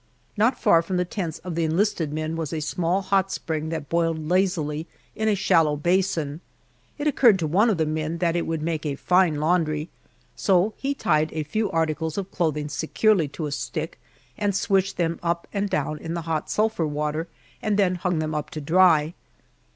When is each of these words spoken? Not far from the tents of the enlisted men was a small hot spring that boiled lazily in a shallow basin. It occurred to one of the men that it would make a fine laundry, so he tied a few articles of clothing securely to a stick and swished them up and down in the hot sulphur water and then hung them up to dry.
Not 0.35 0.59
far 0.59 0.81
from 0.81 0.97
the 0.97 1.05
tents 1.05 1.37
of 1.43 1.53
the 1.53 1.63
enlisted 1.63 2.11
men 2.11 2.35
was 2.35 2.51
a 2.51 2.59
small 2.59 3.03
hot 3.03 3.31
spring 3.31 3.69
that 3.69 3.87
boiled 3.87 4.27
lazily 4.27 4.87
in 5.15 5.27
a 5.27 5.35
shallow 5.35 5.75
basin. 5.75 6.41
It 6.97 7.05
occurred 7.05 7.37
to 7.37 7.45
one 7.45 7.69
of 7.69 7.77
the 7.77 7.85
men 7.85 8.17
that 8.17 8.35
it 8.35 8.47
would 8.47 8.63
make 8.63 8.83
a 8.83 8.95
fine 8.95 9.35
laundry, 9.35 9.89
so 10.35 10.73
he 10.77 10.95
tied 10.95 11.31
a 11.33 11.43
few 11.43 11.69
articles 11.69 12.17
of 12.17 12.31
clothing 12.31 12.67
securely 12.67 13.27
to 13.27 13.45
a 13.45 13.51
stick 13.51 13.99
and 14.39 14.55
swished 14.55 14.97
them 14.97 15.19
up 15.21 15.47
and 15.53 15.69
down 15.69 15.99
in 15.99 16.15
the 16.15 16.21
hot 16.23 16.49
sulphur 16.49 16.87
water 16.87 17.27
and 17.61 17.77
then 17.77 17.93
hung 17.93 18.17
them 18.17 18.33
up 18.33 18.49
to 18.49 18.59
dry. 18.59 19.13